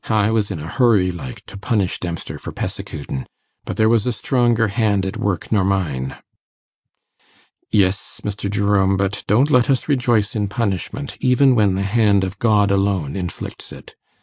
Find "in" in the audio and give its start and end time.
0.49-0.57, 10.35-10.47